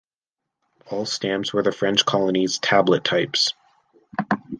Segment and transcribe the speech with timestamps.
[0.87, 3.53] All stamps were the French Colonies "Tablet" types.